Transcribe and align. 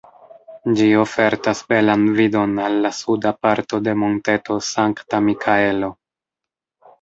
Ĝi 0.77 0.85
ofertas 1.01 1.59
belan 1.73 2.07
vidon 2.19 2.55
al 2.69 2.77
la 2.85 2.91
suda 3.01 3.35
parto 3.47 3.81
de 3.89 3.95
Monteto 4.05 4.59
Sankta-Mikaelo. 4.71 5.93